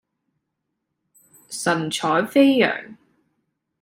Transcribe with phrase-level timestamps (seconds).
[1.51, 2.97] 神采飛揚